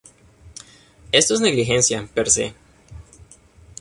[1.11, 2.55] Esto es negligencia "per se".